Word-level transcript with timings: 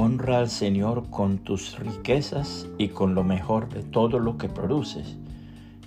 Honra 0.00 0.38
al 0.38 0.48
Señor 0.48 1.10
con 1.10 1.38
tus 1.38 1.76
riquezas 1.76 2.68
y 2.78 2.86
con 2.86 3.16
lo 3.16 3.24
mejor 3.24 3.68
de 3.68 3.82
todo 3.82 4.20
lo 4.20 4.38
que 4.38 4.48
produces. 4.48 5.16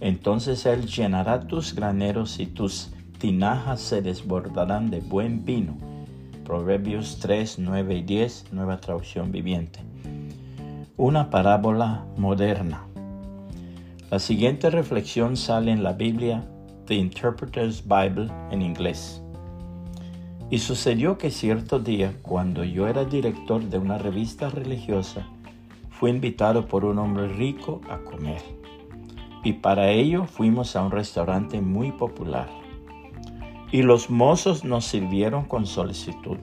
Entonces 0.02 0.66
Él 0.66 0.86
llenará 0.86 1.48
tus 1.48 1.74
graneros 1.74 2.38
y 2.42 2.46
tus 2.46 2.90
tinajas 3.20 3.80
se 3.80 4.02
desbordarán 4.02 4.92
de 4.92 5.00
buen 5.00 5.46
vino. 5.46 5.78
Proverbios 6.44 7.20
3, 7.22 7.60
9 7.60 7.96
y 7.96 8.02
10, 8.02 8.48
nueva 8.52 8.82
traducción 8.82 9.32
viviente. 9.32 9.80
Una 10.98 11.30
parábola 11.30 12.04
moderna. 12.18 12.84
La 14.10 14.20
siguiente 14.20 14.70
reflexión 14.70 15.38
sale 15.38 15.72
en 15.72 15.84
la 15.84 15.94
Biblia, 15.94 16.44
The 16.86 16.96
Interpreter's 16.96 17.82
Bible 17.88 18.30
en 18.52 18.62
inglés. 18.62 19.24
Y 20.52 20.60
sucedió 20.60 21.18
que 21.18 21.32
cierto 21.32 21.80
día, 21.80 22.14
cuando 22.22 22.66
yo 22.66 22.90
era 22.90 23.06
director 23.06 23.64
de 23.64 23.78
una 23.78 23.98
revista 23.98 24.50
religiosa, 24.50 25.26
fui 25.90 26.12
invitado 26.12 26.68
por 26.68 26.84
un 26.84 27.00
hombre 27.00 27.30
rico 27.30 27.80
a 27.90 28.00
comer. 28.00 28.42
Y 29.46 29.54
para 29.54 29.92
ello 29.92 30.26
fuimos 30.26 30.76
a 30.76 30.84
un 30.84 30.92
restaurante 30.92 31.62
muy 31.62 31.94
popular. 31.94 32.50
Y 33.72 33.84
los 33.84 34.10
mozos 34.10 34.66
nos 34.66 34.84
sirvieron 34.84 35.46
con 35.46 35.66
solicitud. 35.66 36.38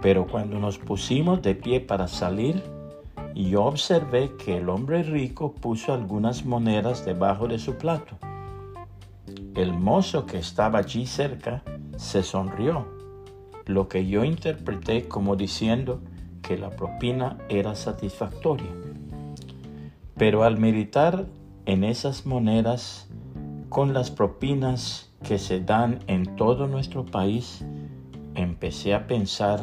Pero 0.00 0.28
cuando 0.28 0.60
nos 0.60 0.78
pusimos 0.78 1.42
de 1.42 1.56
pie 1.56 1.80
para 1.80 2.06
salir, 2.06 2.62
yo 3.34 3.64
observé 3.64 4.30
que 4.38 4.58
el 4.58 4.68
hombre 4.68 5.02
rico 5.02 5.52
puso 5.52 5.92
algunas 5.92 6.44
monedas 6.44 7.04
debajo 7.04 7.48
de 7.48 7.58
su 7.58 7.74
plato. 7.74 8.16
El 9.56 9.72
mozo 9.72 10.24
que 10.24 10.38
estaba 10.38 10.78
allí 10.78 11.04
cerca 11.04 11.64
se 11.96 12.22
sonrió, 12.22 12.86
lo 13.66 13.88
que 13.88 14.06
yo 14.06 14.24
interpreté 14.24 15.08
como 15.08 15.36
diciendo 15.36 16.00
que 16.42 16.56
la 16.56 16.70
propina 16.70 17.38
era 17.48 17.74
satisfactoria. 17.74 18.70
Pero 20.16 20.44
al 20.44 20.58
meditar 20.58 21.26
en 21.66 21.84
esas 21.84 22.26
monedas 22.26 23.08
con 23.68 23.92
las 23.92 24.10
propinas 24.10 25.10
que 25.22 25.38
se 25.38 25.60
dan 25.60 25.98
en 26.06 26.36
todo 26.36 26.68
nuestro 26.68 27.04
país, 27.04 27.64
empecé 28.34 28.94
a 28.94 29.06
pensar 29.06 29.60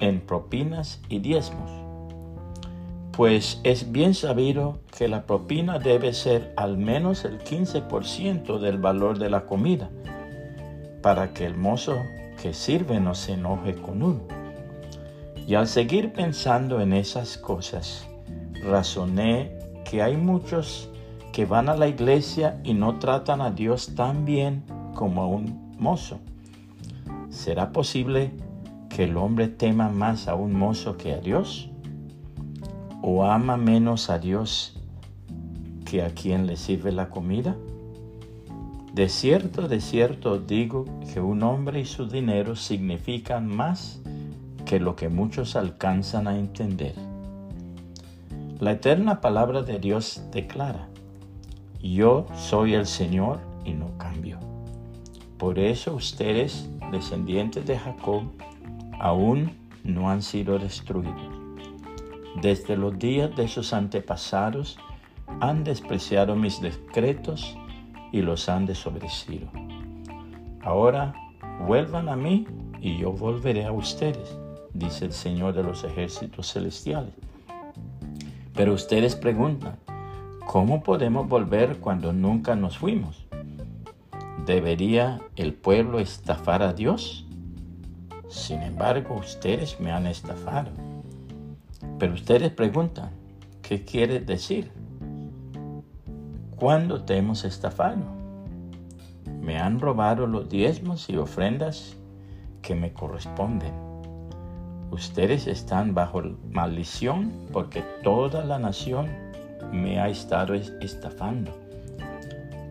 en 0.00 0.20
propinas 0.20 1.00
y 1.08 1.20
diezmos. 1.20 1.70
Pues 3.12 3.60
es 3.64 3.90
bien 3.90 4.14
sabido 4.14 4.80
que 4.96 5.08
la 5.08 5.26
propina 5.26 5.78
debe 5.78 6.12
ser 6.12 6.52
al 6.56 6.78
menos 6.78 7.24
el 7.24 7.38
15% 7.40 8.58
del 8.58 8.78
valor 8.78 9.18
de 9.18 9.30
la 9.30 9.44
comida 9.44 9.90
para 11.02 11.32
que 11.32 11.46
el 11.46 11.56
mozo 11.56 12.02
que 12.40 12.54
sirve 12.54 13.00
no 13.00 13.14
se 13.14 13.32
enoje 13.32 13.74
con 13.74 14.02
uno. 14.02 14.20
Y 15.46 15.54
al 15.54 15.66
seguir 15.66 16.12
pensando 16.12 16.80
en 16.80 16.92
esas 16.92 17.38
cosas, 17.38 18.06
razoné 18.62 19.58
que 19.88 20.02
hay 20.02 20.16
muchos 20.16 20.90
que 21.32 21.46
van 21.46 21.68
a 21.68 21.76
la 21.76 21.88
iglesia 21.88 22.60
y 22.64 22.74
no 22.74 22.98
tratan 22.98 23.40
a 23.40 23.50
Dios 23.50 23.94
tan 23.94 24.24
bien 24.24 24.64
como 24.94 25.22
a 25.22 25.26
un 25.26 25.74
mozo. 25.78 26.18
¿Será 27.30 27.72
posible 27.72 28.32
que 28.88 29.04
el 29.04 29.16
hombre 29.16 29.48
tema 29.48 29.88
más 29.88 30.28
a 30.28 30.34
un 30.34 30.52
mozo 30.52 30.96
que 30.96 31.12
a 31.12 31.20
Dios? 31.20 31.70
¿O 33.00 33.24
ama 33.24 33.56
menos 33.56 34.10
a 34.10 34.18
Dios 34.18 34.76
que 35.84 36.02
a 36.02 36.10
quien 36.10 36.46
le 36.46 36.56
sirve 36.56 36.92
la 36.92 37.08
comida? 37.08 37.56
De 38.94 39.08
cierto, 39.08 39.68
de 39.68 39.80
cierto 39.80 40.38
digo 40.38 40.84
que 41.12 41.20
un 41.20 41.42
hombre 41.42 41.80
y 41.80 41.84
su 41.84 42.08
dinero 42.08 42.56
significan 42.56 43.46
más 43.46 44.00
que 44.64 44.80
lo 44.80 44.96
que 44.96 45.08
muchos 45.08 45.56
alcanzan 45.56 46.26
a 46.26 46.38
entender. 46.38 46.94
La 48.60 48.72
eterna 48.72 49.20
palabra 49.20 49.62
de 49.62 49.78
Dios 49.78 50.22
declara, 50.32 50.88
yo 51.80 52.26
soy 52.34 52.74
el 52.74 52.86
Señor 52.86 53.38
y 53.64 53.72
no 53.72 53.96
cambio. 53.98 54.40
Por 55.38 55.60
eso 55.60 55.94
ustedes, 55.94 56.68
descendientes 56.90 57.64
de 57.66 57.78
Jacob, 57.78 58.24
aún 58.98 59.52
no 59.84 60.10
han 60.10 60.22
sido 60.22 60.58
destruidos. 60.58 61.38
Desde 62.42 62.76
los 62.76 62.98
días 62.98 63.34
de 63.36 63.46
sus 63.46 63.72
antepasados 63.72 64.76
han 65.40 65.62
despreciado 65.62 66.34
mis 66.34 66.60
decretos 66.60 67.56
y 68.12 68.22
los 68.22 68.48
han 68.48 68.66
desobedecido. 68.66 69.48
Ahora 70.62 71.14
vuelvan 71.66 72.08
a 72.08 72.16
mí 72.16 72.46
y 72.80 72.98
yo 72.98 73.12
volveré 73.12 73.64
a 73.64 73.72
ustedes, 73.72 74.36
dice 74.72 75.06
el 75.06 75.12
Señor 75.12 75.54
de 75.54 75.62
los 75.62 75.84
ejércitos 75.84 76.52
celestiales. 76.52 77.14
Pero 78.54 78.74
ustedes 78.74 79.14
preguntan, 79.14 79.76
¿cómo 80.46 80.82
podemos 80.82 81.28
volver 81.28 81.78
cuando 81.78 82.12
nunca 82.12 82.56
nos 82.56 82.78
fuimos? 82.78 83.26
¿Debería 84.46 85.20
el 85.36 85.52
pueblo 85.54 86.00
estafar 86.00 86.62
a 86.62 86.72
Dios? 86.72 87.26
Sin 88.28 88.62
embargo, 88.62 89.16
ustedes 89.16 89.78
me 89.80 89.92
han 89.92 90.06
estafado. 90.06 90.70
Pero 91.98 92.14
ustedes 92.14 92.50
preguntan, 92.50 93.10
¿qué 93.62 93.84
quiere 93.84 94.20
decir? 94.20 94.70
¿Cuándo 96.58 97.04
te 97.04 97.16
hemos 97.16 97.44
estafado? 97.44 98.02
Me 99.40 99.58
han 99.58 99.78
robado 99.78 100.26
los 100.26 100.48
diezmos 100.48 101.08
y 101.08 101.16
ofrendas 101.16 101.96
que 102.62 102.74
me 102.74 102.92
corresponden. 102.92 103.72
Ustedes 104.90 105.46
están 105.46 105.94
bajo 105.94 106.20
maldición 106.50 107.30
porque 107.52 107.84
toda 108.02 108.44
la 108.44 108.58
nación 108.58 109.06
me 109.70 110.00
ha 110.00 110.08
estado 110.08 110.54
estafando. 110.54 111.52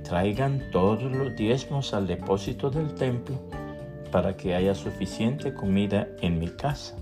Traigan 0.03 0.63
todos 0.73 1.03
los 1.03 1.33
diezmos 1.37 1.93
al 1.93 2.07
depósito 2.07 2.69
del 2.69 2.93
templo 2.93 3.37
para 4.11 4.35
que 4.35 4.53
haya 4.53 4.75
suficiente 4.75 5.53
comida 5.53 6.09
en 6.19 6.39
mi 6.39 6.49
casa. 6.49 6.97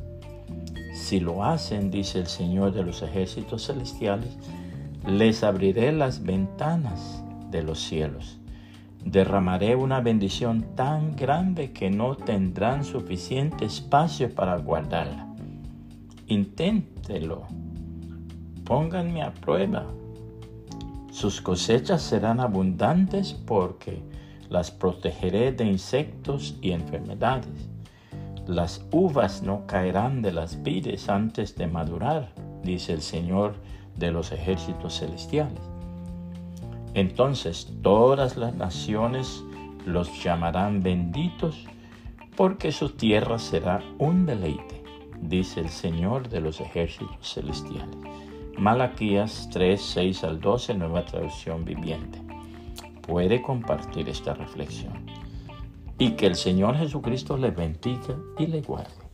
Si 0.94 1.20
lo 1.20 1.44
hacen, 1.44 1.90
dice 1.90 2.20
el 2.20 2.28
Señor 2.28 2.74
de 2.74 2.84
los 2.84 3.02
ejércitos 3.02 3.66
celestiales, 3.66 4.38
les 5.08 5.44
abriré 5.44 5.92
las 5.92 6.24
ventanas 6.24 7.24
de 7.52 7.62
los 7.62 7.80
cielos. 7.80 8.40
Derramaré 9.04 9.76
una 9.76 10.02
bendición 10.02 10.76
tan 10.76 11.16
grande 11.16 11.72
que 11.72 11.92
no 11.92 12.16
tendrán 12.16 12.84
suficiente 12.84 13.66
espacio 13.66 14.34
para 14.34 14.58
guardarla. 14.58 15.28
Inténtelo. 16.26 17.44
Pónganme 18.64 19.22
a 19.22 19.32
prueba. 19.32 19.86
Sus 21.12 21.40
cosechas 21.40 22.02
serán 22.02 22.40
abundantes 22.40 23.34
porque 23.34 24.02
las 24.50 24.72
protegeré 24.72 25.52
de 25.52 25.66
insectos 25.66 26.58
y 26.64 26.72
enfermedades. 26.72 27.70
Las 28.48 28.84
uvas 28.92 29.44
no 29.44 29.68
caerán 29.68 30.24
de 30.24 30.32
las 30.32 30.64
vides 30.64 31.10
antes 31.10 31.56
de 31.56 31.68
madurar, 31.68 32.32
dice 32.66 32.92
el 32.92 33.02
Señor 33.02 33.56
de 33.96 34.12
los 34.12 34.34
ejércitos 34.34 35.00
celestiales. 35.00 35.62
Entonces 36.94 37.72
todas 37.82 38.36
las 38.36 38.56
naciones 38.56 39.44
los 39.86 40.24
llamarán 40.24 40.82
benditos, 40.82 41.66
porque 42.36 42.72
su 42.72 42.90
tierra 42.90 43.40
será 43.40 43.82
un 43.98 44.26
deleite, 44.26 44.84
dice 45.22 45.62
el 45.62 45.70
Señor 45.70 46.28
de 46.28 46.42
los 46.42 46.60
ejércitos 46.60 47.34
celestiales. 47.34 47.96
Malaquías 48.58 49.50
3, 49.52 49.82
6 49.82 50.24
al 50.24 50.40
12, 50.40 50.76
nueva 50.76 51.06
traducción 51.06 51.66
viviente. 51.66 52.22
Puede 53.02 53.42
compartir 53.42 54.10
esta 54.10 54.34
reflexión. 54.34 54.94
Y 55.98 56.12
que 56.12 56.26
el 56.26 56.36
Señor 56.36 56.78
Jesucristo 56.78 57.38
le 57.38 57.52
bendiga 57.52 58.16
y 58.38 58.48
le 58.48 58.62
guarde. 58.62 59.05